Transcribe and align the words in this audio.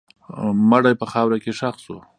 مړی 0.69 0.93
په 1.01 1.05
خاوره 1.11 1.37
کې 1.43 1.51
ښخ 1.59 1.75
شو. 1.85 1.97